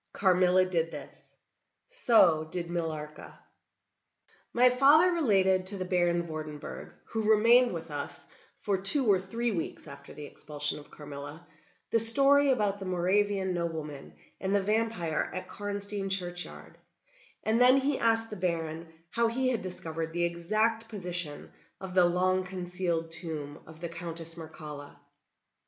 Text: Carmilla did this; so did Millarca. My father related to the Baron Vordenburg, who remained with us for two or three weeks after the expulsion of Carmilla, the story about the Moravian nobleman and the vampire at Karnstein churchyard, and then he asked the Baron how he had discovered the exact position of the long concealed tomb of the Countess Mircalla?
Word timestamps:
Carmilla 0.13 0.65
did 0.65 0.89
this; 0.89 1.35
so 1.85 2.47
did 2.49 2.69
Millarca. 2.71 3.37
My 4.51 4.71
father 4.71 5.11
related 5.11 5.67
to 5.67 5.77
the 5.77 5.85
Baron 5.85 6.23
Vordenburg, 6.27 6.93
who 7.11 7.29
remained 7.29 7.71
with 7.71 7.91
us 7.91 8.25
for 8.57 8.79
two 8.79 9.05
or 9.05 9.19
three 9.19 9.51
weeks 9.51 9.87
after 9.87 10.11
the 10.11 10.25
expulsion 10.25 10.79
of 10.79 10.89
Carmilla, 10.89 11.45
the 11.91 11.99
story 11.99 12.49
about 12.49 12.79
the 12.79 12.85
Moravian 12.85 13.53
nobleman 13.53 14.15
and 14.39 14.55
the 14.55 14.59
vampire 14.63 15.29
at 15.35 15.47
Karnstein 15.47 16.09
churchyard, 16.09 16.79
and 17.43 17.61
then 17.61 17.77
he 17.77 17.99
asked 17.99 18.31
the 18.31 18.35
Baron 18.35 18.91
how 19.11 19.27
he 19.27 19.49
had 19.49 19.61
discovered 19.61 20.13
the 20.13 20.23
exact 20.25 20.89
position 20.89 21.51
of 21.79 21.93
the 21.93 22.05
long 22.05 22.43
concealed 22.43 23.11
tomb 23.11 23.59
of 23.67 23.81
the 23.81 23.89
Countess 23.89 24.33
Mircalla? 24.35 24.97